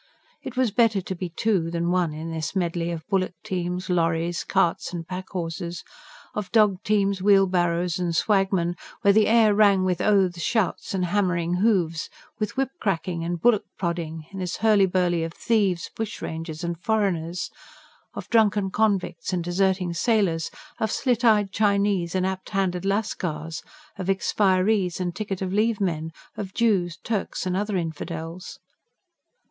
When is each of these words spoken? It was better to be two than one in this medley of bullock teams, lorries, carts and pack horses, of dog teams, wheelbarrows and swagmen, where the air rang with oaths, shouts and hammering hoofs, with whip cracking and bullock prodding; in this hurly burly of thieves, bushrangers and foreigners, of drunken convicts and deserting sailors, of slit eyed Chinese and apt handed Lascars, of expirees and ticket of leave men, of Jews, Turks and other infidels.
It 0.41 0.57
was 0.57 0.71
better 0.71 0.99
to 0.99 1.13
be 1.13 1.29
two 1.29 1.69
than 1.69 1.91
one 1.91 2.11
in 2.11 2.31
this 2.31 2.55
medley 2.55 2.89
of 2.89 3.07
bullock 3.07 3.35
teams, 3.43 3.87
lorries, 3.87 4.43
carts 4.43 4.91
and 4.91 5.07
pack 5.07 5.29
horses, 5.29 5.83
of 6.33 6.51
dog 6.51 6.81
teams, 6.81 7.21
wheelbarrows 7.21 7.99
and 7.99 8.11
swagmen, 8.15 8.75
where 9.03 9.13
the 9.13 9.27
air 9.27 9.53
rang 9.53 9.83
with 9.83 10.01
oaths, 10.01 10.41
shouts 10.41 10.95
and 10.95 11.05
hammering 11.05 11.57
hoofs, 11.57 12.09
with 12.39 12.57
whip 12.57 12.71
cracking 12.79 13.23
and 13.23 13.41
bullock 13.43 13.63
prodding; 13.77 14.25
in 14.31 14.39
this 14.39 14.57
hurly 14.57 14.87
burly 14.87 15.23
of 15.23 15.35
thieves, 15.35 15.91
bushrangers 15.95 16.63
and 16.63 16.79
foreigners, 16.79 17.51
of 18.15 18.27
drunken 18.31 18.71
convicts 18.71 19.31
and 19.31 19.43
deserting 19.43 19.93
sailors, 19.93 20.49
of 20.79 20.91
slit 20.91 21.23
eyed 21.23 21.51
Chinese 21.51 22.15
and 22.15 22.25
apt 22.25 22.49
handed 22.49 22.85
Lascars, 22.85 23.61
of 23.99 24.07
expirees 24.07 24.99
and 24.99 25.15
ticket 25.15 25.43
of 25.43 25.53
leave 25.53 25.79
men, 25.79 26.11
of 26.37 26.55
Jews, 26.55 26.97
Turks 27.03 27.45
and 27.45 27.55
other 27.55 27.77
infidels. 27.77 28.57